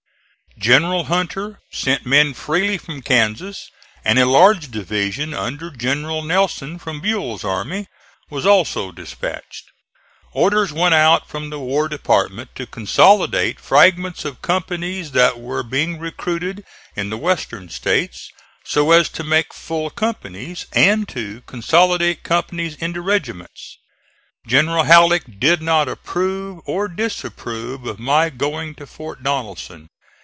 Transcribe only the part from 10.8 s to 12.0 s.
out from the War